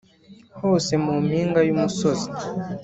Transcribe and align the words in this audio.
hose 0.59 0.93
mu 1.03 1.13
mpinga 1.25 1.59
y 1.67 1.71
umusozi 1.75 2.29